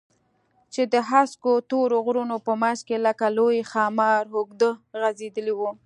[0.73, 5.71] چې د هسکو تورو غرونو په منځ کښې لکه لوى ښامار اوږده غځېدلې وه.